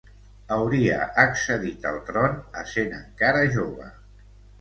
Hauria 0.53 0.95
accedit 1.23 1.85
al 1.89 1.99
tron 2.07 2.39
essent 2.61 2.95
encara 3.01 3.45
jove. 3.59 3.91